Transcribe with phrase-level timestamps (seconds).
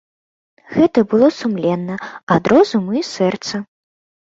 [0.77, 1.99] Гэта было сумленна,
[2.39, 3.65] ад розуму і сэрца.